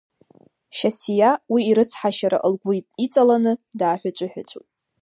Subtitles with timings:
[0.77, 4.69] Шьасиа уи ирыцҳашьара лгәы иҵаланы дааҳәыҵәыҳәыҵәуеит.